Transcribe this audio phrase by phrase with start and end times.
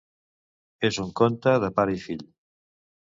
[0.89, 2.25] És un conte de pare i fill.